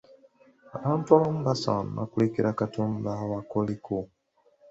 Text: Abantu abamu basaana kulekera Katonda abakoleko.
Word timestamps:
Abantu 0.77 1.07
abamu 1.15 1.41
basaana 1.47 2.01
kulekera 2.11 2.57
Katonda 2.61 3.09
abakoleko. 3.23 3.95